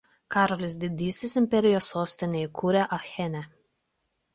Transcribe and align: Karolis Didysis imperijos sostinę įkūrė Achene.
Karolis 0.35 0.77
Didysis 0.83 1.37
imperijos 1.43 1.93
sostinę 1.95 2.45
įkūrė 2.49 2.87
Achene. 3.03 3.49